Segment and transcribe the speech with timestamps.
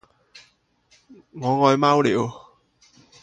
[1.39, 2.27] 想爱猫了